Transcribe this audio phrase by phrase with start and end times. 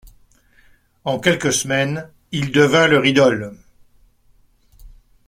[1.03, 3.55] En quelques semaines, il devint leur idole.